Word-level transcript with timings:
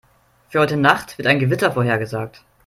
Für 0.49 0.59
heute 0.61 0.77
Nacht 0.77 1.19
wird 1.19 1.27
ein 1.27 1.37
Gewitter 1.37 1.71
vorhergesagt. 1.73 2.43